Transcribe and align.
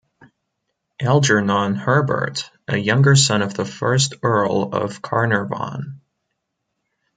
Algernon 0.99 1.75
Herbert, 1.75 2.49
a 2.67 2.75
younger 2.75 3.15
son 3.15 3.43
of 3.43 3.53
the 3.53 3.65
first 3.65 4.15
Earl 4.23 4.63
of 4.73 4.99
Carnarvon. 4.99 6.01